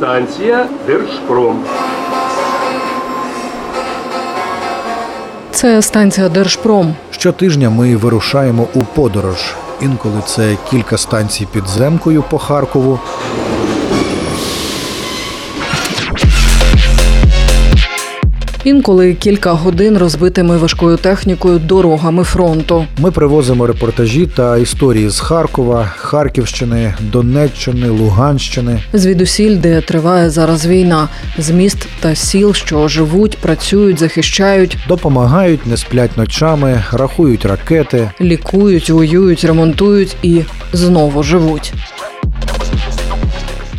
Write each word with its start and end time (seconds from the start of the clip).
Станція 0.00 0.68
Держпром. 0.86 1.64
Це 5.50 5.82
станція 5.82 6.28
Держпром. 6.28 6.94
Щотижня 7.10 7.70
ми 7.70 7.96
вирушаємо 7.96 8.66
у 8.74 8.82
подорож. 8.82 9.54
Інколи 9.80 10.22
це 10.26 10.56
кілька 10.70 10.98
станцій 10.98 11.46
підземкою 11.52 12.24
по 12.30 12.38
Харкову. 12.38 12.98
Інколи 18.64 19.14
кілька 19.14 19.52
годин 19.52 19.98
розбитими 19.98 20.58
важкою 20.58 20.96
технікою 20.96 21.58
дорогами 21.58 22.24
фронту. 22.24 22.84
Ми 22.98 23.10
привозимо 23.10 23.66
репортажі 23.66 24.26
та 24.26 24.56
історії 24.56 25.08
з 25.08 25.20
Харкова, 25.20 25.84
Харківщини, 25.96 26.94
Донеччини, 27.00 27.88
Луганщини. 27.88 28.82
Звідусіль, 28.92 29.56
де 29.56 29.80
триває 29.80 30.30
зараз 30.30 30.66
війна, 30.66 31.08
з 31.38 31.50
міст 31.50 31.86
та 32.00 32.14
сіл, 32.14 32.54
що 32.54 32.88
живуть, 32.88 33.38
працюють, 33.38 33.98
захищають, 33.98 34.76
Допомагають, 34.88 35.66
не 35.66 35.76
сплять 35.76 36.16
ночами, 36.16 36.84
рахують 36.92 37.44
ракети. 37.44 38.10
лікують, 38.20 38.90
воюють, 38.90 39.44
ремонтують 39.44 40.16
і 40.22 40.40
знову 40.72 41.22
живуть. 41.22 41.72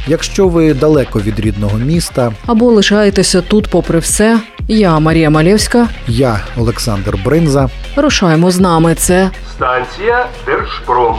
Якщо 0.07 0.48
ви 0.48 0.73
далеко 0.73 1.20
від 1.20 1.39
рідного 1.39 1.77
міста, 1.77 2.31
Або 2.45 2.65
лишаєтеся 2.71 3.41
тут, 3.41 3.67
попри 3.67 3.99
все. 3.99 4.39
Я 4.73 4.99
Марія 4.99 5.30
Малєвська. 5.30 5.88
я 6.07 6.39
Олександр 6.57 7.17
Бринза. 7.25 7.70
Рушаємо 7.95 8.52
з 8.52 8.59
нами. 8.59 8.95
Це 8.95 9.29
Станція 9.55 10.25
Держпром. 10.45 11.16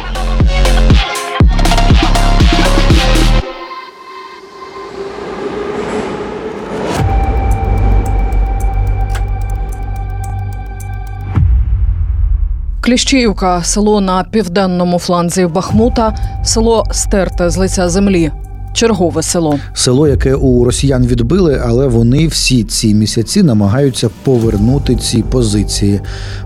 Кліщіївка, 12.80 13.62
село 13.62 14.00
на 14.00 14.24
південному 14.24 14.98
фланзі 14.98 15.46
Бахмута, 15.46 16.14
село 16.44 16.84
стерте 16.90 17.50
з 17.50 17.56
лиця 17.56 17.88
землі. 17.88 18.32
Чергове 18.72 19.22
село. 19.22 19.58
Село, 19.74 20.08
яке 20.08 20.34
у 20.34 20.64
росіян 20.64 21.06
відбили, 21.06 21.62
але 21.64 21.86
вони 21.86 22.26
всі 22.26 22.64
ці 22.64 22.94
місяці 22.94 23.42
намагаються 23.42 24.10
повернути 24.24 24.96
ці 24.96 25.22
позиції. 25.22 26.00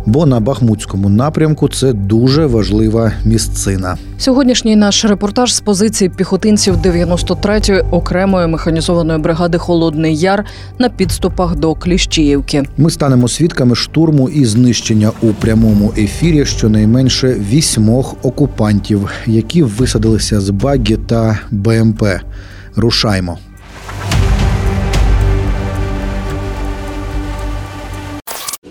Бо 0.06 0.27
на 0.27 0.41
Бахмутському 0.41 1.08
напрямку 1.08 1.68
це 1.68 1.92
дуже 1.92 2.46
важлива 2.46 3.12
місцина. 3.24 3.96
Сьогоднішній 4.18 4.77
наш 4.77 5.05
репортаж 5.05 5.55
з 5.55 5.60
позиції 5.60 6.10
піхотинців 6.10 6.77
93-ї 6.77 7.84
окремої 7.91 8.46
механізованої 8.46 9.18
бригади 9.18 9.58
Холодний 9.58 10.16
Яр 10.16 10.44
на 10.78 10.88
підступах 10.88 11.56
до 11.56 11.74
Кліщіївки. 11.74 12.62
Ми 12.77 12.90
станемо 12.90 13.28
свідками 13.28 13.74
штурму 13.74 14.28
і 14.28 14.44
знищення 14.44 15.11
у 15.22 15.27
прямому 15.27 15.92
ефірі 15.98 16.44
щонайменше 16.44 17.36
вісьмох 17.50 18.14
окупантів, 18.22 19.11
які 19.27 19.62
висадилися 19.62 20.40
з 20.40 20.50
багі 20.50 20.98
та 21.06 21.38
БМП. 21.50 22.05
Рушаймо. 22.77 23.39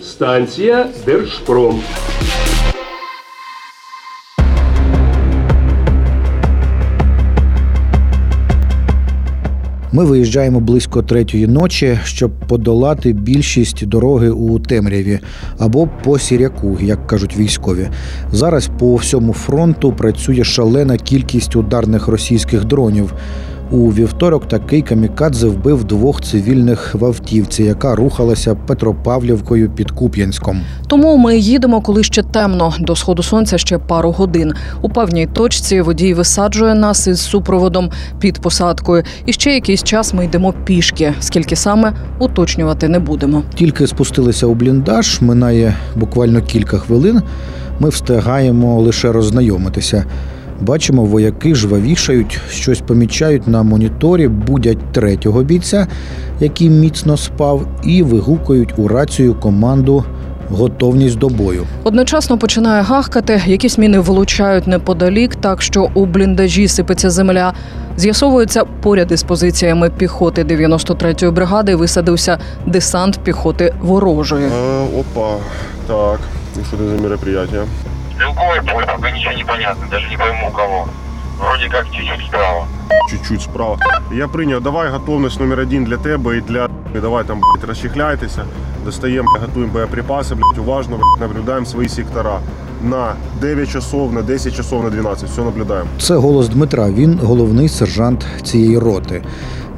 Станція 0.01 0.87
Держпром. 1.05 1.81
Ми 9.95 10.05
виїжджаємо 10.05 10.59
близько 10.59 11.03
третьої 11.03 11.47
ночі, 11.47 11.99
щоб 12.03 12.31
подолати 12.47 13.13
більшість 13.13 13.85
дороги 13.85 14.29
у 14.29 14.59
темряві 14.59 15.19
або 15.59 15.89
по 16.03 16.19
сіряку, 16.19 16.77
як 16.81 17.07
кажуть 17.07 17.37
військові. 17.37 17.87
Зараз 18.31 18.69
по 18.79 18.95
всьому 18.95 19.33
фронту 19.33 19.93
працює 19.93 20.43
шалена 20.43 20.97
кількість 20.97 21.55
ударних 21.55 22.07
російських 22.07 22.65
дронів. 22.65 23.13
У 23.71 23.89
вівторок 23.89 24.47
такий 24.47 24.81
камікадзе 24.81 25.47
вбив 25.47 25.83
двох 25.83 26.21
цивільних 26.21 26.95
в 26.95 27.05
автівці, 27.05 27.63
яка 27.63 27.95
рухалася 27.95 28.55
Петропавлівкою 28.55 29.69
під 29.69 29.91
Куп'янськом. 29.91 30.61
Тому 30.87 31.17
ми 31.17 31.37
їдемо, 31.37 31.81
коли 31.81 32.03
ще 32.03 32.23
темно. 32.23 32.73
До 32.79 32.95
сходу 32.95 33.23
сонця 33.23 33.57
ще 33.57 33.77
пару 33.77 34.11
годин. 34.11 34.53
У 34.81 34.89
певній 34.89 35.27
точці 35.27 35.81
водій 35.81 36.13
висаджує 36.13 36.75
нас 36.75 37.07
із 37.07 37.19
супроводом 37.19 37.91
під 38.19 38.39
посадкою. 38.39 39.03
І 39.25 39.33
ще 39.33 39.53
якийсь 39.53 39.83
час 39.83 40.13
ми 40.13 40.25
йдемо 40.25 40.53
пішки. 40.65 41.13
Скільки 41.19 41.55
саме 41.55 41.93
уточнювати 42.19 42.87
не 42.87 42.99
будемо. 42.99 43.43
Тільки 43.55 43.87
спустилися 43.87 44.45
у 44.45 44.55
бліндаж, 44.55 45.21
минає 45.21 45.75
буквально 45.95 46.41
кілька 46.41 46.77
хвилин. 46.77 47.21
Ми 47.79 47.89
встигаємо 47.89 48.81
лише 48.81 49.11
роззнайомитися. 49.11 50.05
Бачимо, 50.61 51.05
вояки 51.05 51.55
жвавішають, 51.55 52.39
щось 52.49 52.81
помічають 52.81 53.47
на 53.47 53.63
моніторі, 53.63 54.27
будять 54.27 54.91
третього 54.91 55.43
бійця, 55.43 55.87
який 56.39 56.69
міцно 56.69 57.17
спав, 57.17 57.67
і 57.83 58.03
вигукують 58.03 58.73
у 58.77 58.87
рацію 58.87 59.35
команду 59.35 60.03
готовність 60.49 61.17
до 61.17 61.29
бою. 61.29 61.65
Одночасно 61.83 62.37
починає 62.37 62.81
гахкати, 62.81 63.41
якісь 63.45 63.77
міни 63.77 63.99
влучають 63.99 64.67
неподалік, 64.67 65.35
так 65.35 65.61
що 65.61 65.89
у 65.93 66.05
бліндажі 66.05 66.67
сипеться 66.67 67.09
земля. 67.09 67.53
З'ясовується, 67.97 68.63
поряд 68.81 69.11
із 69.11 69.23
позиціями 69.23 69.89
піхоти 69.89 70.43
93-ї 70.43 71.31
бригади 71.31 71.75
висадився 71.75 72.37
десант 72.65 73.19
піхоти 73.23 73.73
ворожої. 73.81 74.45
А, 74.45 74.83
опа, 74.99 75.37
так. 75.87 76.19
И 76.57 76.63
что 76.63 76.77
это 76.77 76.97
за 76.97 77.03
мероприятие? 77.03 77.61
Стрелковый 78.15 78.61
будет, 78.61 78.87
пока 78.87 79.11
ничего 79.11 79.33
не 79.33 79.43
понятно, 79.43 79.87
даже 79.87 80.09
не 80.09 80.15
пойму 80.15 80.47
у 80.47 80.51
кого. 80.51 80.87
Вроде 81.39 81.69
как 81.69 81.85
чуть-чуть 81.91 82.27
справа. 82.27 82.67
Чуть-чуть 83.09 83.41
справа. 83.41 83.77
Я 84.13 84.27
прийняв, 84.27 84.63
давай 84.63 84.89
готовність 84.89 85.39
номер 85.39 85.59
один 85.59 85.83
для 85.83 85.97
тебе 85.97 86.37
і 86.37 86.41
для 86.41 86.69
і 86.95 86.99
давай 86.99 87.23
там 87.23 87.39
блядь, 87.39 87.69
розчехляйтеся, 87.69 88.45
достаємо, 88.85 89.29
готуємо 89.41 89.73
боєприпаси, 89.73 90.35
блядь, 90.35 90.57
уважно 90.57 90.97
блядь, 90.97 91.29
наблюдаємо 91.29 91.65
свої 91.65 91.89
сектора. 91.89 92.39
На 92.83 93.13
9 93.41 93.69
часов, 93.69 94.13
на 94.13 94.21
10 94.21 94.55
часов, 94.55 94.83
на 94.83 94.89
12. 94.89 95.29
Все 95.29 95.41
наблюдаємо. 95.41 95.89
Це 95.99 96.15
голос 96.15 96.49
Дмитра. 96.49 96.89
Він 96.89 97.19
головний 97.23 97.69
сержант 97.69 98.25
цієї 98.43 98.77
роти. 98.79 99.21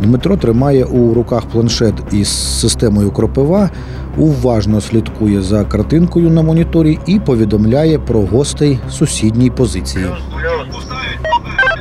Дмитро 0.01 0.37
тримає 0.37 0.85
у 0.85 1.13
руках 1.13 1.43
планшет 1.45 1.93
із 2.11 2.59
системою 2.61 3.11
кропива, 3.11 3.69
уважно 4.17 4.81
слідкує 4.81 5.41
за 5.41 5.65
картинкою 5.65 6.29
на 6.29 6.41
моніторі 6.41 6.99
і 7.05 7.19
повідомляє 7.19 7.99
про 7.99 8.21
гостей 8.21 8.79
сусідній 8.89 9.49
позиції. 9.49 10.05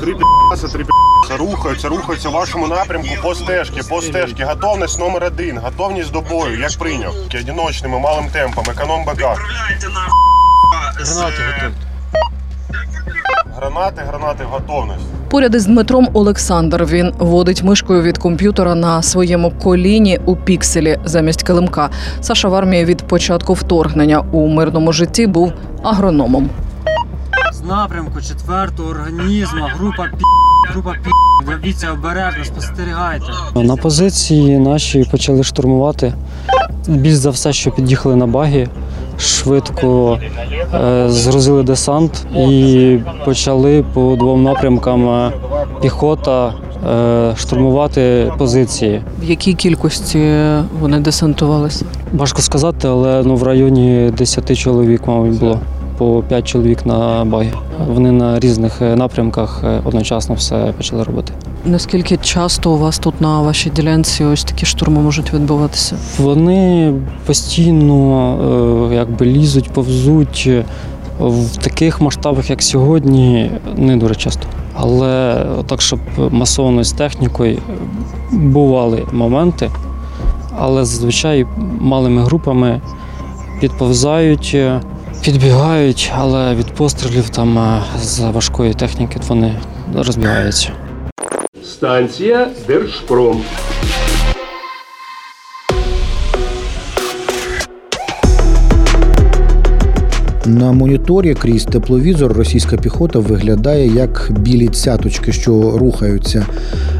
Три 0.07 0.15
пі***са, 0.15 0.69
три 0.69 0.85
пі***са 0.85 1.37
рухаються, 1.37 1.89
рухаються 1.89 2.29
в 2.29 2.33
вашому 2.33 2.67
напрямку 2.67 3.09
по 3.23 3.35
стежці, 3.35 3.81
по 3.89 4.03
стежці. 4.03 4.45
Готовність 4.45 5.01
номер 5.01 5.25
один, 5.25 5.59
готовність 5.59 6.13
до 6.13 6.21
бою, 6.21 6.61
як 6.61 6.71
прийняв. 6.79 7.15
Одиночними, 7.41 7.99
малим 7.99 8.25
темпом, 8.33 8.65
економ 8.71 9.05
БК. 9.05 9.25
Гранати, 13.57 14.03
гранати 14.09 14.45
в 14.45 14.47
готовність. 14.47 15.07
Поряд 15.31 15.55
із 15.55 15.67
Дмитром 15.67 16.09
Олександр. 16.13 16.85
Він 16.85 17.13
водить 17.19 17.63
мишкою 17.63 18.03
від 18.03 18.19
комп'ютера 18.19 18.75
на 18.75 19.03
своєму 19.03 19.51
коліні 19.51 20.21
у 20.27 20.37
пікселі 20.37 20.99
замість 21.05 21.43
килимка. 21.43 21.91
Саша 22.21 22.49
в 22.49 22.55
армії 22.55 22.85
від 22.85 23.03
початку 23.03 23.55
вторгнення 23.55 24.25
у 24.33 24.49
мирному 24.49 24.93
житті 24.93 25.27
був 25.27 25.53
агрономом. 25.83 26.51
Напрямку 27.67 28.21
четвертого 28.21 28.91
організму, 28.91 29.65
група 29.79 30.03
пі... 30.03 30.25
група 30.73 30.93
пі... 30.93 31.11
Дивіться 31.47 31.93
обережно, 31.93 32.45
спостерігайте. 32.45 33.25
На 33.55 33.77
позиції 33.77 34.59
наші 34.59 35.05
почали 35.11 35.45
штурмувати. 35.45 36.15
Більш 36.89 37.15
за 37.15 37.31
все, 37.31 37.53
що 37.53 37.71
під'їхали 37.71 38.17
на 38.17 38.27
багі, 38.27 38.69
швидко 39.19 40.19
е, 40.75 41.07
згрузили 41.09 41.63
десант 41.63 42.27
і 42.37 42.99
почали 43.25 43.85
по 43.95 44.17
двом 44.19 44.43
напрямкам 44.43 45.09
е, 45.09 45.33
піхота 45.83 46.55
е, 46.91 47.35
штурмувати 47.37 48.33
позиції. 48.39 49.03
В 49.21 49.25
якій 49.25 49.55
кількості 49.55 50.35
вони 50.81 51.01
десантувалися? 51.01 51.85
Важко 52.13 52.43
сказати, 52.43 52.89
але 52.89 53.23
ну, 53.25 53.37
в 53.37 53.43
районі 53.43 54.11
10 54.19 54.59
чоловік, 54.59 55.03
мабуть, 55.07 55.39
було. 55.39 55.61
По 55.99 56.25
5 56.29 56.47
чоловік 56.49 56.87
на 56.87 57.25
багі. 57.25 57.53
Вони 57.89 58.13
на 58.13 58.41
різних 58.41 58.83
е, 58.83 58.97
напрямках 58.97 59.61
е, 59.65 59.81
одночасно 59.85 60.35
все 60.35 60.73
почали 60.77 61.03
робити. 61.03 61.33
Наскільки 61.65 62.17
часто 62.17 62.71
у 62.71 62.79
вас 62.79 62.99
тут 62.99 63.21
на 63.21 63.41
вашій 63.41 63.71
ділянці 63.71 64.25
ось 64.25 64.45
такі 64.45 64.67
штурми 64.67 65.01
можуть 65.01 65.35
відбуватися? 65.35 65.97
Вони 66.19 66.93
постійно 67.27 68.39
е, 68.91 68.95
якби 68.95 69.27
лізуть, 69.27 69.71
повзуть. 69.71 70.51
В 71.21 71.57
таких 71.57 72.01
масштабах, 72.01 72.51
як 72.51 72.63
сьогодні, 72.63 73.51
не 73.77 73.97
дуже 73.97 74.15
часто. 74.15 74.47
Але 74.75 75.43
так, 75.67 75.83
щоб 75.83 76.01
масово 76.31 76.85
з 76.85 76.93
технікою, 76.93 77.59
бували 78.33 79.03
моменти, 79.13 79.71
але 80.59 80.85
зазвичай 80.85 81.47
малими 81.81 82.23
групами 82.23 82.81
підповзають, 83.61 84.57
підбігають, 85.27 86.13
але 86.17 86.55
від 86.55 86.67
пострілів 86.67 87.29
там 87.29 87.59
е, 87.59 87.83
з 87.99 88.21
важкої 88.21 88.75
техніки 88.75 89.21
вони 89.29 89.61
розбігаються. 89.95 90.73
Станція 91.65 92.49
Держпром. 92.67 93.43
На 100.47 100.73
моніторі 100.73 101.35
крізь 101.35 101.65
тепловізор 101.65 102.33
російська 102.33 102.77
піхота 102.77 103.19
виглядає 103.19 103.87
як 103.95 104.31
білі 104.31 104.69
цяточки, 104.69 105.33
що 105.33 105.79
рухаються. 105.79 106.47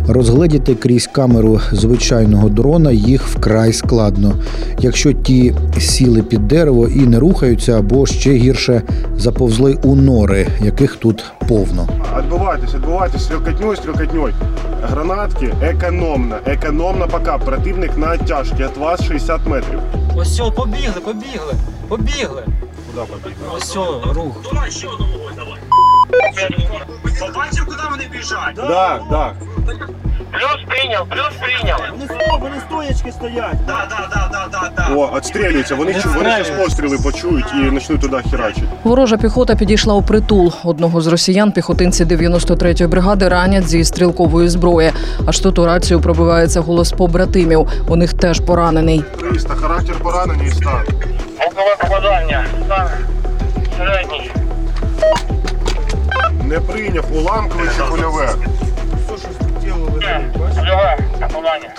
Розгледіти 0.09 0.75
крізь 0.75 1.07
камеру 1.07 1.61
звичайного 1.73 2.49
дрона 2.49 2.91
їх 2.91 3.27
вкрай 3.27 3.73
складно. 3.73 4.33
Якщо 4.79 5.13
ті 5.13 5.55
сіли 5.79 6.23
під 6.23 6.49
дерево 6.49 6.89
і 6.89 7.01
не 7.01 7.19
рухаються, 7.19 7.79
або 7.79 8.07
ще 8.07 8.33
гірше 8.33 8.83
заповзли 9.17 9.79
у 9.83 9.95
нори, 9.95 10.47
яких 10.65 10.97
тут 10.97 11.25
повно. 11.49 11.89
Отбывайтесь, 12.17 12.75
отбывайтесь, 12.75 13.19
стрелкотней, 13.19 13.77
стрелкотней. 13.77 14.35
Гранатки 14.91 15.55
економно, 15.63 16.37
економно 16.47 17.09
пока. 17.09 17.39
Противник 17.39 17.99
на 17.99 18.13
оттяжці, 18.13 18.55
від 18.55 18.77
вас 18.81 19.05
60 19.05 19.41
метрів. 19.47 19.79
Ось 20.17 20.29
все, 20.29 20.43
побігли, 20.43 21.01
побігли, 21.05 21.55
побігли. 21.89 22.43
Куди 22.97 23.07
побіг? 23.23 23.35
Ось 23.57 23.63
все, 23.63 23.79
рух. 24.15 24.43
Побачив, 27.21 27.67
куди 27.67 27.83
вони 27.91 28.05
біжать? 28.13 28.55
Да, 28.57 29.01
да. 29.11 29.33
Плюс 30.33 30.65
прийняв, 30.69 31.07
плюс 31.09 31.31
прийняв. 31.43 31.81
Вони 32.41 32.55
стоячки 32.69 33.13
стоять. 33.13 33.57
Да, 33.67 33.89
да, 33.91 34.09
да, 34.11 34.29
да, 34.33 34.49
да, 34.53 34.71
да. 34.89 34.95
О, 34.95 35.11
отстрілюються. 35.15 35.75
Вони, 35.75 35.93
чу- 35.93 36.15
вони 36.15 36.31
зараз 36.31 36.51
постріли 36.51 36.99
почують 36.99 37.45
і 37.67 37.71
почнуть 37.71 38.01
туди 38.01 38.17
херачити. 38.31 38.67
Ворожа 38.85 39.17
піхота 39.17 39.55
підійшла 39.55 39.95
у 39.95 40.03
притул. 40.03 40.53
Одного 40.65 41.01
з 41.01 41.07
росіян 41.07 41.53
піхотинці 41.53 42.05
93-ї 42.05 42.89
бригади 42.89 43.29
ранять 43.29 43.69
зі 43.69 43.85
стрілкової 43.85 44.49
зброї. 44.49 44.93
Аж 45.27 45.39
тут 45.41 45.59
у 45.59 45.67
рацію 45.67 46.01
пробивається 46.01 46.61
голос 46.61 46.93
побратимів. 46.93 47.69
У 47.89 47.97
них 47.97 48.15
теж 48.15 48.41
поранений. 48.41 49.05
300, 49.19 49.55
характер 49.55 49.95
поранення 50.03 50.45
і 50.45 50.51
стан. 50.51 50.83
Звукове 51.57 51.77
попадання. 51.81 52.47
Стан 52.67 52.89
середній. 53.79 54.31
Не 56.45 56.61
прийняв 56.61 57.05
уламкове 57.17 57.65
чи 57.77 57.83
польове. 57.83 58.29
Польове 60.55 60.99
попадання. 61.21 61.75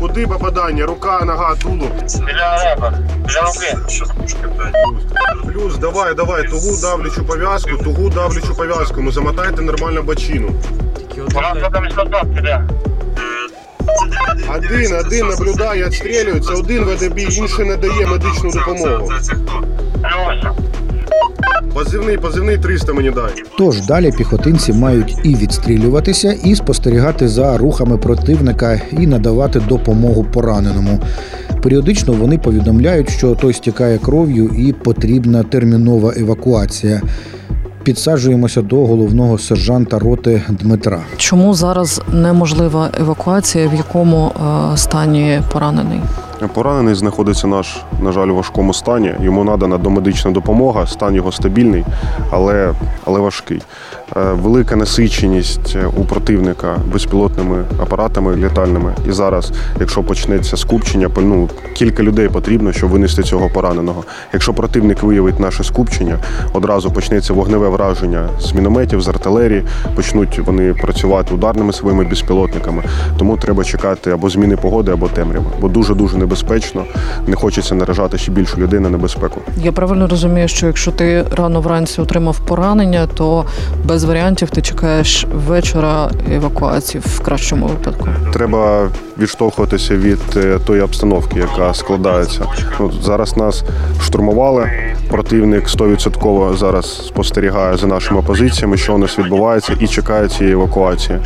Куди 0.00 0.26
попадання? 0.26 0.86
Рука, 0.86 1.24
нога, 1.24 1.54
тулуб. 1.54 1.92
Біля 2.26 2.64
ребер. 2.64 2.92
Біля 3.26 3.40
руки. 3.40 3.76
Плюс, 5.44 5.76
давай, 5.76 6.14
давай, 6.14 6.48
тугу 6.48 6.76
давлячу 6.82 7.24
пов'язку, 7.24 7.76
тугу 7.84 8.10
давлячу 8.10 8.54
пов'язку. 8.54 9.00
Ну 9.00 9.12
замотайте 9.12 9.62
нормально 9.62 10.02
бочину. 10.02 10.50
У 11.34 11.40
нас 11.40 11.58
там 11.72 12.34
піде. 12.34 12.64
Один, 14.56 14.94
один 15.06 15.26
наблюдає, 15.26 15.84
відстрілюється, 15.86 16.52
один 16.52 16.84
веде 16.84 17.08
бій, 17.08 17.22
інший 17.22 17.64
не 17.66 17.76
дає 17.76 18.06
медичну 18.06 18.50
допомогу. 18.50 19.12
Позивний, 21.74 22.18
позивний 22.18 22.58
300 22.58 22.92
мені 22.92 23.10
дай. 23.10 23.32
Тож 23.58 23.80
далі 23.86 24.12
піхотинці 24.18 24.72
мають 24.72 25.16
і 25.24 25.34
відстрілюватися, 25.34 26.32
і 26.32 26.54
спостерігати 26.54 27.28
за 27.28 27.58
рухами 27.58 27.98
противника, 27.98 28.80
і 28.92 29.06
надавати 29.06 29.60
допомогу 29.60 30.24
пораненому. 30.24 31.00
Періодично 31.62 32.12
вони 32.12 32.38
повідомляють, 32.38 33.10
що 33.10 33.34
той 33.34 33.52
стікає 33.52 33.98
кров'ю 33.98 34.50
і 34.58 34.72
потрібна 34.72 35.42
термінова 35.42 36.12
евакуація. 36.16 37.02
Підсаджуємося 37.82 38.62
до 38.62 38.76
головного 38.76 39.38
сержанта 39.38 39.98
роти 39.98 40.42
Дмитра. 40.48 41.02
Чому 41.16 41.54
зараз 41.54 42.02
неможлива 42.12 42.90
евакуація? 43.00 43.68
В 43.68 43.74
якому 43.74 44.32
е, 44.72 44.76
стані 44.76 45.40
поранений? 45.52 46.00
Поранений 46.48 46.94
знаходиться 46.94 47.46
наш, 47.46 47.82
на 48.02 48.12
жаль, 48.12 48.28
у 48.28 48.34
важкому 48.34 48.74
стані. 48.74 49.14
Йому 49.20 49.44
надана 49.44 49.78
домедична 49.78 50.30
допомога, 50.30 50.86
стан 50.86 51.14
його 51.14 51.32
стабільний, 51.32 51.84
але, 52.30 52.72
але 53.04 53.20
важкий. 53.20 53.62
Е, 54.16 54.20
Велика 54.32 54.76
насиченість 54.76 55.76
е, 55.76 55.86
у 55.96 56.04
противника 56.04 56.76
безпілотними 56.92 57.64
апаратами 57.82 58.36
літальними. 58.36 58.94
І 59.08 59.12
зараз, 59.12 59.52
якщо 59.80 60.02
почнеться 60.02 60.56
скупчення, 60.56 61.10
ну, 61.16 61.48
кілька 61.74 62.02
людей 62.02 62.28
потрібно, 62.28 62.72
щоб 62.72 62.90
винести 62.90 63.22
цього 63.22 63.48
пораненого. 63.48 64.04
Якщо 64.32 64.54
противник 64.54 65.02
виявить 65.02 65.40
наше 65.40 65.64
скупчення, 65.64 66.18
одразу 66.52 66.90
почнеться 66.90 67.32
вогневе 67.32 67.68
враження 67.68 68.28
з 68.40 68.52
мінометів, 68.52 69.00
з 69.00 69.08
артилерії, 69.08 69.64
почнуть 69.96 70.38
вони 70.38 70.74
працювати 70.74 71.34
ударними 71.34 71.72
своїми 71.72 72.04
безпілотниками. 72.04 72.82
Тому 73.18 73.36
треба 73.36 73.64
чекати 73.64 74.10
або 74.10 74.28
зміни 74.28 74.56
погоди, 74.56 74.92
або 74.92 75.08
темряви, 75.08 75.46
бо 75.60 75.68
дуже 75.68 75.94
дуже 75.94 76.18
небезпечно. 76.30 76.84
Не 77.26 77.36
хочеться 77.36 77.74
наражати 77.74 78.18
ще 78.18 78.32
більше 78.32 78.56
людей 78.56 78.80
на 78.80 78.90
небезпеку. 78.90 79.40
Я 79.56 79.72
правильно 79.72 80.08
розумію, 80.08 80.48
що 80.48 80.66
якщо 80.66 80.90
ти 80.92 81.24
рано 81.36 81.60
вранці 81.60 82.00
отримав 82.00 82.38
поранення, 82.38 83.06
то 83.14 83.44
без 83.84 84.04
варіантів 84.04 84.50
ти 84.50 84.62
чекаєш 84.62 85.26
вечора 85.34 86.10
евакуації 86.32 87.02
в 87.06 87.20
кращому 87.20 87.66
випадку. 87.66 88.08
Треба 88.32 88.88
відштовхуватися 89.18 89.96
від 89.96 90.18
е, 90.36 90.58
тої 90.66 90.80
обстановки, 90.80 91.38
яка 91.38 91.74
складається. 91.74 92.44
Ну, 92.80 92.92
зараз 93.02 93.36
нас 93.36 93.64
штурмували. 94.02 94.70
Противник 95.10 95.68
100% 95.68 96.56
зараз 96.56 97.06
спостерігає 97.06 97.76
за 97.76 97.86
нашими 97.86 98.22
позиціями, 98.22 98.76
що 98.76 98.94
у 98.94 98.98
нас 98.98 99.18
відбувається, 99.18 99.72
і 99.80 99.88
чекає 99.88 100.28
цієї 100.28 100.54
евакуації. 100.54 101.18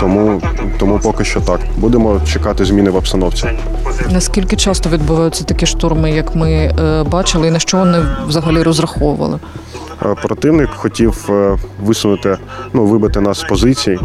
Тому, 0.00 0.42
тому 0.78 0.98
поки 0.98 1.24
що 1.24 1.40
так. 1.40 1.60
Будемо 1.76 2.20
чекати 2.26 2.64
зміни 2.64 2.90
в 2.90 2.96
обстановці. 2.96 3.46
Наскільки 4.10 4.41
часто 4.56 4.90
відбуваються 4.90 5.44
такі 5.44 5.66
штурми, 5.66 6.10
як 6.10 6.34
ми 6.34 6.50
е, 6.52 7.02
бачили, 7.02 7.48
і 7.48 7.50
на 7.50 7.58
що 7.58 7.78
вони 7.78 7.98
взагалі 8.26 8.62
розраховували? 8.62 9.38
Е, 10.02 10.14
Противник 10.22 10.70
хотів 10.70 11.26
е, 11.30 11.56
висунути, 11.82 12.38
ну 12.72 12.86
вибити 12.86 13.20
нас 13.20 13.38
з 13.38 13.42
позицій, 13.42 13.98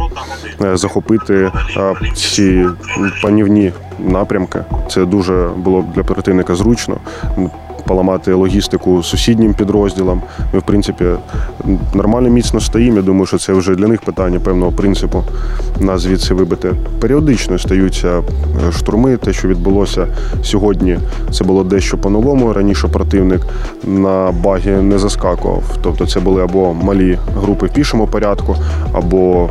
захопити 0.74 1.52
ці 2.16 2.66
панівні 3.24 3.72
напрямки. 4.00 4.60
Це 4.92 5.06
дуже 5.06 5.50
було 5.56 5.86
для 5.96 6.04
противника 6.04 6.56
зручно. 6.56 6.98
Поламати 7.88 8.34
логістику 8.34 9.04
сусіднім 9.04 9.54
підрозділам. 9.54 10.22
Ми, 10.54 10.60
в 10.60 10.64
принципі, 10.64 11.06
нормально 11.94 12.30
міцно 12.30 12.60
стоїмо. 12.60 12.96
Я 12.96 13.02
думаю, 13.02 13.26
що 13.26 13.38
це 13.38 13.54
вже 13.54 13.76
для 13.76 13.88
них 13.88 14.02
питання 14.02 14.40
певного 14.40 14.72
принципу 14.72 15.24
нас 15.80 16.02
звідси 16.02 16.34
вибити. 16.34 16.74
Періодично 17.00 17.60
стаються 17.60 18.08
е, 18.08 18.72
штурми. 18.72 19.18
Те, 19.18 19.34
що 19.34 19.48
відбулося 19.48 20.08
сьогодні, 20.44 21.00
це 21.32 21.44
було 21.44 21.64
дещо 21.64 21.98
по-новому. 21.98 22.54
Раніше 22.54 22.88
противник 22.88 23.42
на 23.84 24.32
багі 24.44 24.70
не 24.70 25.00
заскакував. 25.00 25.64
Тобто 25.82 26.08
це 26.08 26.20
були 26.20 26.44
або 26.44 26.74
малі 26.74 27.18
групи 27.42 27.66
в 27.66 27.70
пішому 27.70 28.08
порядку, 28.08 28.56
або 28.94 29.50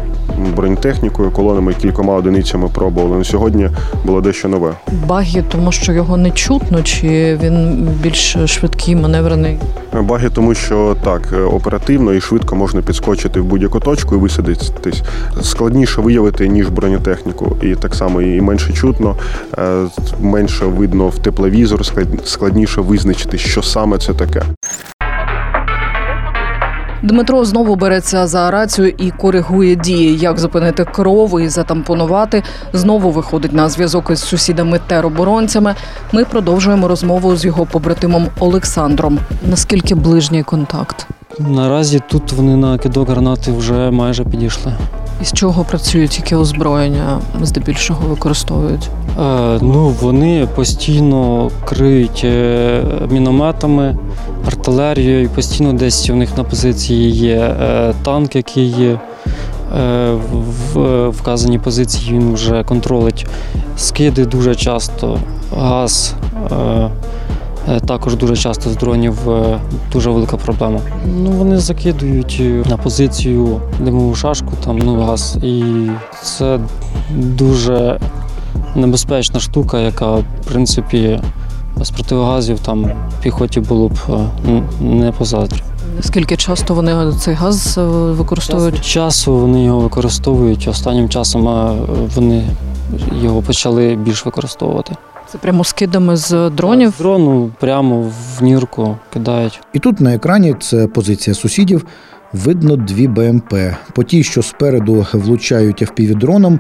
бронетехнікою, 0.56 1.30
колонами 1.30 1.74
кількома 1.74 2.14
одиницями 2.14 2.68
пробували. 2.68 3.16
На 3.18 3.24
сьогодні 3.24 3.68
було 4.04 4.20
дещо 4.20 4.48
нове. 4.48 4.72
Багі, 5.06 5.44
тому 5.48 5.72
що 5.72 5.92
його 5.92 6.16
не 6.16 6.30
чутно, 6.30 6.82
чи 6.82 7.38
він 7.42 7.88
більш 8.02 8.36
швидкий, 8.46 8.96
маневрений? 8.96 9.58
Баги, 10.02 10.30
тому 10.30 10.54
що 10.54 10.96
так 11.04 11.28
е, 11.32 11.40
оперативно 11.40 12.12
і 12.14 12.20
швидко 12.20 12.56
можна 12.56 12.82
підскочити 12.82 13.40
в 13.40 13.44
будь-яку 13.44 13.80
точку 13.80 14.14
і 14.14 14.18
висадитись. 14.18 15.02
Складніше 15.42 16.00
виявити 16.00 16.48
ніж 16.48 16.68
бронетехніку, 16.68 17.56
і 17.62 17.74
так 17.74 17.94
само 17.94 18.22
і 18.22 18.40
менше 18.40 18.72
чутно, 18.72 19.16
е, 19.58 19.84
менше 20.20 20.64
видно 20.64 21.08
в 21.08 21.18
тепловізор, 21.18 21.80
склад- 21.80 22.24
складніше 22.26 22.80
визначити, 22.80 23.38
що 23.38 23.62
саме 23.62 23.98
це 23.98 24.14
таке. 24.14 24.42
Дмитро 27.06 27.44
знову 27.44 27.76
береться 27.76 28.26
за 28.26 28.50
рацію 28.50 28.88
і 28.98 29.10
коригує 29.10 29.76
дії, 29.76 30.18
як 30.18 30.38
зупинити 30.38 30.84
кров 30.84 31.40
і 31.40 31.48
затампонувати. 31.48 32.42
Знову 32.72 33.10
виходить 33.10 33.52
на 33.52 33.68
зв'язок 33.68 34.10
із 34.10 34.20
сусідами 34.20 34.80
тероборонцями. 34.86 35.75
Ми 36.12 36.25
продовжуємо 36.25 36.88
розмову 36.88 37.36
з 37.36 37.44
його 37.44 37.66
побратимом 37.66 38.26
Олександром. 38.40 39.18
Наскільки 39.50 39.94
ближній 39.94 40.42
контакт? 40.42 41.06
Наразі 41.38 42.00
тут 42.10 42.32
вони 42.32 42.56
на 42.56 42.78
кидок 42.78 43.08
гранати 43.08 43.52
вже 43.52 43.90
майже 43.90 44.25
підійшли. 44.25 44.72
Із 45.23 45.32
чого 45.32 45.64
працюють, 45.64 46.18
яке 46.18 46.37
озброєння 46.37 47.18
здебільшого 47.42 48.08
використовують? 48.08 48.88
Е, 49.20 49.58
ну, 49.62 49.88
вони 50.00 50.49
постійно 50.54 51.50
криють 51.64 52.23
е, 52.25 52.82
мінометами, 53.11 53.96
артилерією, 54.46 55.28
постійно 55.28 55.73
десь 55.73 56.11
у 56.11 56.14
них 56.14 56.37
на 56.37 56.44
позиції 56.44 57.11
є 57.11 57.37
е, 57.37 57.94
танк, 58.02 58.37
який 58.37 58.66
є. 58.68 59.00
е, 59.78 60.11
В 60.32 60.46
в 60.75 61.08
вказаній 61.08 61.58
позиції 61.58 62.12
він 62.18 62.35
вже 62.35 62.64
контролить 62.64 63.26
скиди 63.76 64.25
дуже 64.26 64.54
часто, 64.54 65.18
газ. 65.58 66.14
Е, 67.68 67.80
Також 67.80 68.16
дуже 68.16 68.37
часто 68.37 68.70
з 68.70 68.76
дронів 68.76 69.30
е, 69.30 69.58
дуже 69.92 70.11
велика 70.11 70.37
проблема. 70.37 70.80
Ну, 71.16 71.30
вони 71.30 71.58
закидують 71.58 72.37
е, 72.40 72.62
на 72.68 72.76
позицію 72.76 73.61
димову 73.80 74.14
шашку, 74.14 74.52
там 74.64 74.78
ну, 74.78 75.02
газ. 75.02 75.38
І 75.42 75.64
це 76.23 76.58
дуже 77.11 78.00
небезпечна 78.75 79.40
штука, 79.40 79.80
яка, 79.80 80.14
в 80.16 80.25
принципі, 80.49 81.20
без 81.76 81.90
противогазів 81.90 82.61
там 82.61 82.90
піхоті 83.23 83.61
було 83.61 83.88
б 83.88 83.94
не 84.80 85.12
позадрі. 85.12 85.62
Скільки 86.00 86.37
часто 86.37 86.75
вони 86.75 87.12
цей 87.12 87.35
газ 87.35 87.78
використовують? 87.78 88.75
Час 88.75 88.85
від 88.85 88.87
часу 88.87 89.37
вони 89.37 89.64
його 89.64 89.80
використовують. 89.80 90.68
Останнім 90.68 91.08
часом 91.08 91.42
вони 92.14 92.44
його 93.23 93.42
почали 93.42 93.96
більш 93.96 94.26
використовувати. 94.26 94.96
Це 95.33 95.38
прямо 95.38 95.64
скидами 95.64 96.16
з 96.16 96.50
дронів. 96.50 96.90
З 96.90 96.99
дрону 96.99 97.50
прямо 97.61 98.02
в 98.02 98.42
нірку 98.42 98.97
кидають. 99.12 99.61
І 99.73 99.78
тут 99.78 100.00
на 100.00 100.14
екрані 100.14 100.54
це 100.61 100.87
позиція 100.87 101.35
сусідів. 101.35 101.87
Видно 102.33 102.76
дві 102.76 103.09
БМП. 103.09 103.54
По 103.95 104.04
тій, 104.04 104.23
що 104.23 104.42
спереду 104.42 105.06
влучають 105.12 105.83
FPV-дроном, 105.83 106.59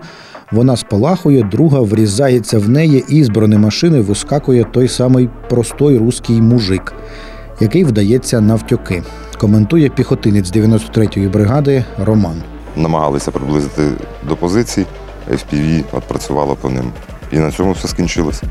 вона 0.52 0.76
спалахує, 0.76 1.42
друга 1.42 1.80
врізається 1.80 2.58
в 2.58 2.68
неї, 2.68 3.04
і 3.08 3.24
з 3.24 3.28
бронемашини 3.28 4.00
вискакує 4.00 4.64
той 4.64 4.88
самий 4.88 5.28
простой 5.48 5.98
руський 5.98 6.40
мужик, 6.42 6.92
який 7.60 7.84
вдається 7.84 8.40
навтьоки. 8.40 9.02
Коментує 9.38 9.88
піхотинець 9.88 10.52
93-ї 10.52 11.30
бригади 11.30 11.84
Роман. 12.04 12.42
намагалися 12.76 13.30
приблизити 13.30 13.82
до 14.28 14.36
позицій, 14.36 14.86
FPV 15.30 15.84
відпрацювало 15.94 16.56
по 16.56 16.70
ним. 16.70 16.92
І 17.32 17.38
на 17.38 17.50
цьому 17.52 17.72
все 17.72 17.88
скінчилось. 17.88 18.42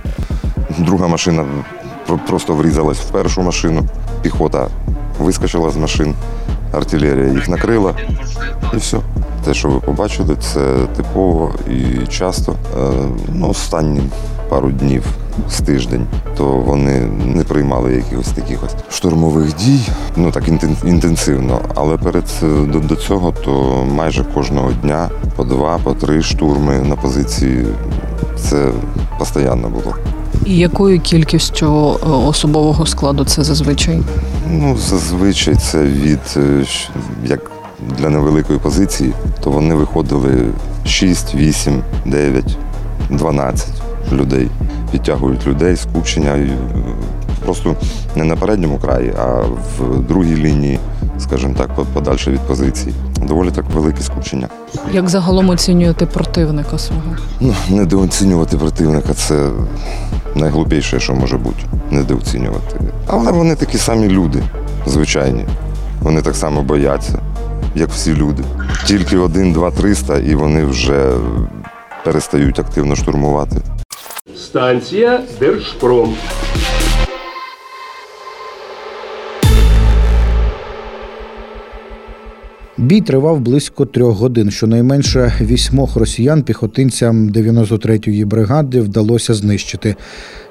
Друга 0.78 1.08
машина 1.08 1.46
просто 2.28 2.54
врізалась 2.54 2.98
в 3.00 3.10
першу 3.12 3.42
машину, 3.42 3.84
піхота 4.22 4.68
вискочила 5.20 5.70
з 5.70 5.78
машин, 5.78 6.14
артилерія 6.74 7.28
їх 7.28 7.50
накрила 7.50 7.94
і 8.74 8.78
все. 8.78 8.98
Те, 9.46 9.54
що 9.54 9.70
ви 9.70 9.80
побачили, 9.80 10.36
це 10.54 10.76
типово 10.96 11.52
і 11.70 12.08
часто. 12.08 12.52
Е, 12.52 12.92
Ну, 13.34 13.50
останні 13.50 14.02
пару 14.50 14.70
днів 14.70 15.04
з 15.50 15.60
тиждень, 15.62 16.06
то 16.38 16.46
вони 16.46 17.00
не 17.26 17.44
приймали 17.44 17.94
якихось 17.94 18.28
таких 18.28 18.64
ось 18.64 18.96
штурмових 18.96 19.56
дій, 19.56 19.80
ну 20.16 20.32
так 20.32 20.48
інтен- 20.48 20.88
інтенсивно. 20.88 21.60
Але 21.76 21.98
перед 21.98 22.24
е, 22.44 22.46
до, 22.66 22.80
до 22.80 22.96
цього 22.96 23.32
то 23.32 23.86
майже 23.96 24.24
кожного 24.24 24.72
дня 24.72 25.10
по 25.36 25.44
два, 25.44 25.78
по 25.84 25.94
три 25.94 26.22
штурми 26.22 26.80
на 26.80 26.96
позиції. 26.96 27.66
Це 28.38 28.72
постійно 29.20 29.70
було. 29.70 29.96
І 30.46 30.58
якою 30.58 31.00
кількістю 31.00 31.66
е, 32.04 32.08
особового 32.10 32.86
складу 32.86 33.26
це 33.26 33.44
зазвичай? 33.44 34.00
Ну, 34.52 34.78
зазвичай 34.78 35.56
це 35.56 35.84
від 35.84 36.20
е, 36.38 36.66
як 37.26 37.52
для 38.00 38.10
невеликої 38.10 38.60
позиції, 38.60 39.14
то 39.44 39.50
вони 39.52 39.76
виходили 39.76 40.46
6, 40.86 41.36
8, 41.36 41.82
9, 42.06 42.58
12 43.10 43.68
людей. 44.12 44.48
Підтягують 44.92 45.48
людей, 45.48 45.76
скупчення. 45.76 46.30
е, 46.32 46.50
Просто 47.46 47.76
не 48.16 48.24
на 48.24 48.36
передньому 48.36 48.78
краї, 48.78 49.14
а 49.20 49.26
в 49.80 50.00
другій 50.08 50.36
лінії, 50.36 50.80
скажімо 51.20 51.54
так, 51.58 51.76
по- 51.76 51.86
подальше 51.86 52.32
від 52.32 52.40
позиції. 52.40 52.96
Доволі 53.28 53.52
так 53.52 53.66
велике 53.74 54.02
скупчення. 54.04 54.48
Як 54.94 55.10
загалом 55.10 55.50
оцінюєте 55.50 56.06
противника 56.06 56.78
свого? 56.78 57.16
Ну, 57.40 57.54
недооцінювати 57.70 58.58
противника 58.58 59.14
це 59.14 59.50
найглупіше, 60.36 61.00
що 61.00 61.14
може 61.14 61.38
бути. 61.38 61.64
Недооцінювати. 61.92 62.80
Але 63.08 63.32
вони 63.32 63.56
такі 63.56 63.78
самі 63.78 64.10
люди, 64.10 64.44
звичайні. 64.86 65.46
Вони 66.02 66.22
так 66.22 66.36
само 66.36 66.62
бояться, 66.64 67.20
як 67.76 67.90
всі 67.90 68.14
люди. 68.14 68.44
Тільки 68.86 69.18
один, 69.18 69.54
два, 69.54 69.72
триста, 69.72 70.18
і 70.18 70.36
вони 70.36 70.66
вже 70.66 71.12
перестають 72.04 72.60
активно 72.60 72.96
штурмувати. 72.96 73.56
Станція 74.38 75.22
Держпром. 75.40 76.14
Бій 82.86 83.02
тривав 83.02 83.40
близько 83.40 83.86
трьох 83.86 84.18
годин. 84.18 84.52
Щонайменше 84.52 85.34
вісьмох 85.42 85.96
росіян 85.96 86.44
піхотинцям 86.44 87.30
93-ї 87.30 88.26
бригади 88.26 88.82
вдалося 88.82 89.34
знищити. 89.34 89.96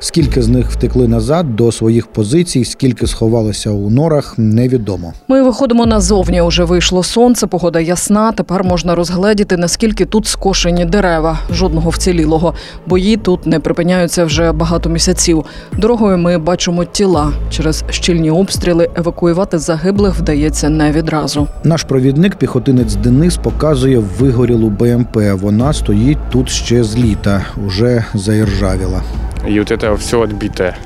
Скільки 0.05 0.43
з 0.43 0.49
них 0.49 0.71
втекли 0.71 1.09
назад 1.09 1.57
до 1.57 1.73
своїх 1.73 2.07
позицій, 2.07 2.65
скільки 2.65 3.07
сховалося 3.07 3.71
у 3.71 3.91
норах, 3.91 4.35
невідомо. 4.37 5.13
Ми 5.29 5.43
виходимо 5.43 5.87
назовні. 5.87 6.41
Уже 6.41 6.65
вийшло 6.65 7.03
сонце, 7.03 7.47
погода 7.47 7.81
ясна. 7.81 8.33
Тепер 8.33 8.65
можна 8.65 8.95
розгледіти, 8.95 9.57
наскільки 9.57 10.05
тут 10.05 10.27
скошені 10.27 10.85
дерева. 10.85 11.39
Жодного 11.51 11.91
вцілілого. 11.91 12.55
Бої 12.87 13.17
тут 13.17 13.47
не 13.47 13.61
припиняються 13.61 14.25
вже 14.25 14.53
багато 14.53 14.89
місяців. 14.89 15.45
Дорогою 15.79 16.19
ми 16.19 16.39
бачимо 16.39 16.85
тіла. 16.85 17.33
Через 17.51 17.85
щільні 17.91 18.31
обстріли 18.31 18.91
евакуювати 18.97 19.59
загиблих 19.59 20.15
вдається 20.15 20.69
не 20.69 20.93
відразу. 20.93 21.49
Наш 21.65 21.83
провідник, 21.83 22.37
піхотинець 22.37 22.95
Денис, 22.95 23.37
показує 23.37 23.99
вигорілу 24.19 24.71
БМП. 24.71 25.17
Вона 25.41 25.73
стоїть 25.73 26.31
тут 26.31 26.49
ще 26.49 26.85
з 26.85 26.97
літа, 26.97 27.45
уже 27.67 28.05
заіржавіла. 28.15 29.03
И 29.47 29.59
вот 29.59 29.71
это 29.95 30.03
все 30.03 30.23
отбитое. 30.23 30.77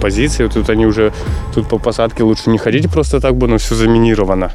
Позиции, 0.00 0.48
тут 0.48 0.70
они 0.70 0.86
уже, 0.86 1.12
тут 1.54 1.68
по 1.68 1.78
посадке 1.78 2.22
лучше 2.22 2.50
не 2.50 2.58
ходить 2.58 2.90
просто 2.90 3.20
так, 3.20 3.36
бы, 3.36 3.48
но 3.48 3.58
все 3.58 3.74
заминировано. 3.74 4.52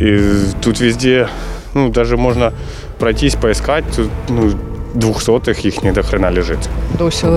И 0.00 0.20
тут 0.62 0.80
везде, 0.80 1.28
ну, 1.74 1.90
даже 1.90 2.16
можно 2.16 2.52
пройтись, 2.98 3.34
поискать, 3.34 3.84
тут, 3.94 4.10
ну, 4.28 4.52
двухсотых 4.94 5.64
их 5.64 5.82
не 5.82 5.92
до 5.92 6.02
хрена 6.02 6.30
лежит. 6.30 6.58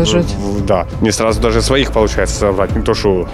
В- 0.03 0.07
в- 0.61 0.65
Да, 0.65 0.85
не 1.01 1.11
сразу 1.11 1.41
даже 1.41 1.61
своих 1.61 1.91
получается 1.91 2.35
собрать, 2.39 2.75
не 2.75 2.81
то 2.83 2.93
что 2.93 3.27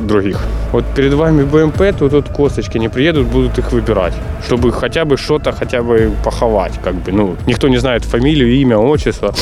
других. 0.00 0.38
Вот 0.72 0.84
перед 0.96 1.12
вами 1.14 1.42
БМП, 1.44 1.92
то 1.98 2.08
тут 2.08 2.28
косточки 2.28 2.78
не 2.78 2.88
приедут, 2.88 3.26
будут 3.26 3.58
их 3.58 3.72
выбирать, 3.72 4.12
чтобы 4.46 4.72
хотя 4.72 5.04
бы 5.04 5.16
что-то 5.16 5.52
хотя 5.52 5.82
бы 5.82 6.10
поховать, 6.24 6.72
как 6.84 6.94
бы, 6.94 7.12
ну, 7.12 7.36
никто 7.46 7.68
не 7.68 7.78
знает 7.78 8.04
фамилию, 8.04 8.52
имя, 8.60 8.78
отчество, 8.78 9.32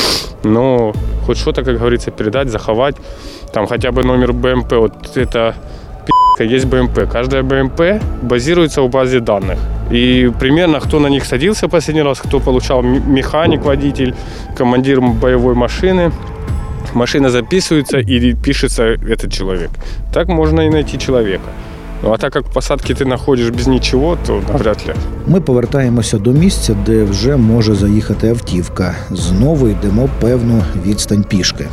но 0.43 0.93
хоть 1.25 1.37
что-то, 1.37 1.63
как 1.63 1.77
говорится, 1.77 2.11
передать, 2.11 2.49
заховать, 2.49 2.95
там 3.53 3.67
хотя 3.67 3.91
бы 3.91 4.03
номер 4.03 4.33
БМП, 4.33 4.73
вот 4.73 5.17
это 5.17 5.53
есть 6.39 6.65
БМП. 6.65 7.07
Каждая 7.11 7.41
БМП 7.43 7.81
базируется 8.21 8.81
в 8.81 8.89
базе 8.89 9.19
данных. 9.19 9.57
И 9.92 10.30
примерно 10.38 10.80
кто 10.80 11.00
на 11.00 11.10
них 11.10 11.24
садился 11.24 11.68
последний 11.68 12.02
раз, 12.04 12.18
кто 12.20 12.40
получал 12.40 12.80
м- 12.80 13.14
механик, 13.14 13.64
водитель, 13.64 14.14
командир 14.56 15.00
боевой 15.00 15.54
машины, 15.54 16.10
машина 16.94 17.28
записывается 17.30 17.98
и 17.98 18.34
пишется 18.34 18.82
этот 18.84 19.32
человек. 19.32 19.70
Так 20.12 20.28
можно 20.28 20.62
и 20.62 20.70
найти 20.70 20.98
человека. 20.98 21.50
Ну, 22.04 22.12
а 22.12 22.16
так 22.18 22.32
как 22.32 22.44
в 22.46 22.52
посадке 22.52 22.94
ты 22.94 23.04
находишь 23.06 23.50
без 23.50 23.66
ничего, 23.66 24.16
то 24.26 24.42
навряд 24.52 24.84
ли. 24.88 24.94
Ми 25.26 25.40
повертаємося 25.40 26.18
до 26.18 26.30
місця, 26.32 26.74
де 26.86 27.04
вже 27.04 27.36
може 27.36 27.74
заїхати 27.74 28.28
автівка. 28.28 28.94
Знову 29.10 29.68
йдемо 29.68 30.08
певну 30.20 30.62
відстань 30.86 31.24
пішки. 31.24 31.68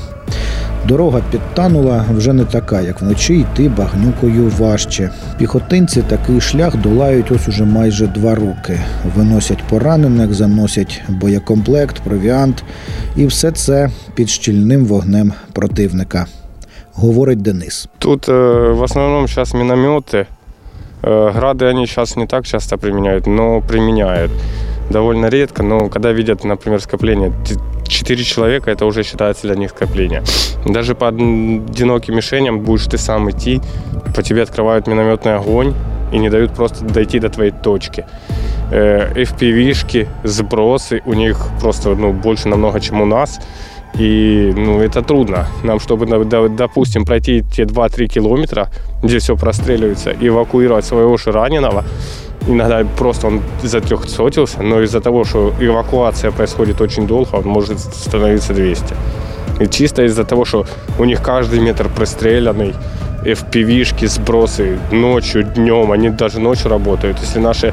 Дорога 0.87 1.21
підтанула 1.31 2.05
вже 2.15 2.33
не 2.33 2.45
така, 2.45 2.81
як 2.81 3.01
вночі 3.01 3.39
йти 3.39 3.69
багнюкою 3.69 4.51
важче. 4.57 5.09
Піхотинці 5.37 6.01
такий 6.01 6.41
шлях 6.41 6.77
долають 6.77 7.31
ось 7.31 7.47
уже 7.47 7.65
майже 7.65 8.07
два 8.07 8.35
роки. 8.35 8.79
Виносять 9.15 9.63
поранених, 9.69 10.33
заносять 10.33 11.01
боєкомплект, 11.07 11.99
провіант, 11.99 12.63
і 13.15 13.25
все 13.25 13.51
це 13.51 13.89
під 14.15 14.29
щільним 14.29 14.85
вогнем 14.85 15.33
противника. 15.53 16.25
Говорить 16.93 17.41
Денис. 17.41 17.87
Тут 17.99 18.27
э, 18.27 18.73
в 18.73 18.83
основном 18.83 19.27
сейчас 19.27 19.53
минометы. 19.53 20.25
Э, 21.01 21.31
грады 21.31 21.65
они 21.65 21.85
сейчас 21.85 22.17
не 22.17 22.27
так 22.27 22.45
часто 22.45 22.77
применяют, 22.77 23.27
но 23.27 23.61
применяют. 23.61 24.31
Довольно 24.90 25.26
редко, 25.26 25.62
но 25.62 25.88
когда 25.88 26.12
видят, 26.12 26.44
например, 26.44 26.80
скопление, 26.80 27.30
т- 27.30 27.58
четыре 27.88 28.22
человека, 28.22 28.70
это 28.70 28.86
уже 28.86 29.02
считается 29.02 29.46
для 29.46 29.56
них 29.56 29.70
скопление. 29.70 30.22
Даже 30.64 30.94
по 30.94 31.08
одиноким 31.08 32.16
мишеням 32.16 32.60
будешь 32.60 32.86
ты 32.86 32.98
сам 32.98 33.30
идти, 33.30 33.60
по 34.14 34.22
тебе 34.22 34.42
открывают 34.42 34.86
минометный 34.86 35.36
огонь, 35.36 35.74
и 36.12 36.18
не 36.18 36.30
дают 36.30 36.52
просто 36.52 36.84
дойти 36.84 37.18
до 37.18 37.28
твоей 37.28 37.50
точки. 37.50 38.06
Э, 38.70 39.12
FPV-шки, 39.14 40.06
сбросы, 40.22 41.02
у 41.06 41.14
них 41.14 41.38
просто 41.60 41.94
ну, 41.94 42.12
больше 42.12 42.48
намного, 42.48 42.80
чем 42.80 43.00
у 43.00 43.06
нас. 43.06 43.40
И 43.98 44.52
ну, 44.56 44.80
это 44.80 45.02
трудно. 45.02 45.46
Нам, 45.62 45.78
чтобы, 45.78 46.06
допустим, 46.48 47.04
пройти 47.04 47.44
те 47.52 47.62
2-3 47.62 48.06
километра, 48.06 48.68
где 49.02 49.18
все 49.18 49.36
простреливается, 49.36 50.12
эвакуировать 50.20 50.84
своего 50.84 51.16
же 51.16 51.30
раненого, 51.30 51.84
иногда 52.46 52.84
просто 52.96 53.26
он 53.26 53.42
затрехсотился, 53.62 54.62
но 54.62 54.82
из-за 54.82 55.00
того, 55.00 55.24
что 55.24 55.52
эвакуация 55.60 56.30
происходит 56.30 56.80
очень 56.80 57.06
долго, 57.06 57.36
он 57.36 57.44
может 57.44 57.78
становиться 57.80 58.52
200. 58.54 58.94
И 59.60 59.66
чисто 59.68 60.02
из-за 60.02 60.24
того, 60.24 60.44
что 60.44 60.66
у 60.98 61.04
них 61.04 61.22
каждый 61.22 61.60
метр 61.60 61.88
простреленный, 61.88 62.74
FPV-шки, 63.24 64.06
сбросы 64.06 64.78
ночью, 64.92 65.44
днем, 65.44 65.92
они 65.92 66.10
даже 66.10 66.40
ночью 66.40 66.70
работают. 66.70 67.18
Если 67.20 67.38
наши 67.38 67.72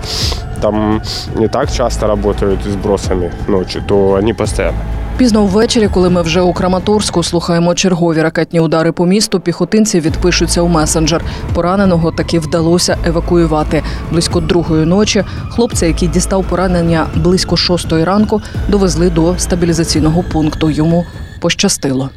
там 0.61 1.01
не 1.35 1.47
так 1.47 1.71
часто 1.71 2.07
работают 2.07 2.63
сбросами 2.63 3.31
ночью, 3.47 3.81
то 3.87 4.15
они 4.15 4.33
постоянно. 4.33 4.77
Пізно 5.21 5.45
ввечері, 5.45 5.87
коли 5.87 6.09
ми 6.09 6.21
вже 6.21 6.41
у 6.41 6.53
Краматорську 6.53 7.23
слухаємо 7.23 7.75
чергові 7.75 8.21
ракетні 8.21 8.59
удари 8.59 8.91
по 8.91 9.05
місту, 9.05 9.39
піхотинці 9.39 9.99
відпишуться 9.99 10.61
у 10.61 10.67
месенджер. 10.67 11.23
Пораненого 11.53 12.11
таки 12.11 12.39
вдалося 12.39 12.97
евакуювати. 13.05 13.83
Близько 14.11 14.39
другої 14.39 14.85
ночі 14.85 15.23
хлопця, 15.49 15.85
який 15.85 16.07
дістав 16.07 16.45
поранення 16.49 17.07
близько 17.15 17.57
шостої 17.57 18.03
ранку, 18.03 18.41
довезли 18.67 19.09
до 19.09 19.37
стабілізаційного 19.37 20.23
пункту. 20.23 20.69
Йому 20.69 21.05
пощастило. 21.39 22.09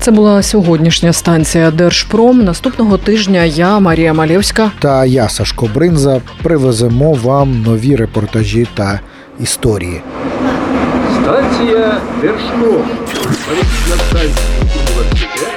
Це 0.00 0.10
була 0.10 0.42
сьогоднішня 0.42 1.12
станція 1.12 1.70
Держпром. 1.70 2.44
Наступного 2.44 2.98
тижня 2.98 3.44
я, 3.44 3.78
Марія 3.78 4.14
Малєвська, 4.14 4.70
Та 4.78 5.04
я, 5.04 5.28
Сашко 5.28 5.68
Бринза, 5.74 6.20
привеземо 6.42 7.12
вам 7.12 7.62
нові 7.62 7.96
репортажі 7.96 8.66
та 8.74 9.00
історії. 9.40 10.00
Станція 11.22 11.96
Держпром. 12.20 12.82
Політична 13.48 13.96
станція 14.08 14.46
університету. 14.88 15.49